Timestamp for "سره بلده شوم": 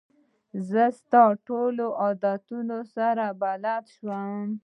2.95-4.47